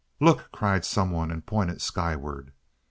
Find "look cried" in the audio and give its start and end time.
0.19-0.83